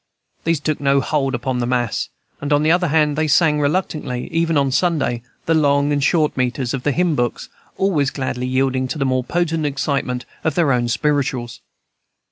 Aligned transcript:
These 0.45 0.59
took 0.59 0.79
no 0.81 0.99
hold 0.99 1.35
upon 1.35 1.59
the 1.59 1.67
mass; 1.67 2.09
and, 2.41 2.51
on 2.51 2.63
the 2.63 2.71
other 2.71 2.87
hand, 2.87 3.15
they 3.15 3.27
sang 3.27 3.59
reluctantly, 3.61 4.27
even 4.33 4.57
on 4.57 4.71
Sunday, 4.71 5.21
the 5.45 5.53
long 5.53 5.93
and 5.93 6.03
short 6.03 6.35
metres 6.35 6.73
of 6.73 6.81
the 6.81 6.91
hymn 6.91 7.13
books, 7.13 7.49
always 7.77 8.09
gladly 8.09 8.47
yielding 8.47 8.87
to 8.87 8.97
the 8.97 9.05
more 9.05 9.23
potent 9.23 9.63
excitement 9.67 10.25
of 10.43 10.55
their 10.55 10.73
own 10.73 10.87
"spirituals." 10.87 11.61